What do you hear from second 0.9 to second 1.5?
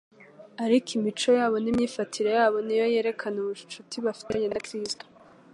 imico